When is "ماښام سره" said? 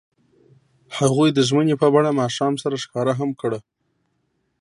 2.21-2.75